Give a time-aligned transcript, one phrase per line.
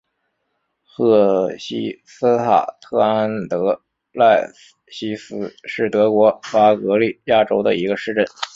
[0.83, 3.79] 赫希斯塔特安德
[4.11, 8.25] 赖斯希是德国巴伐利亚州的一个市镇。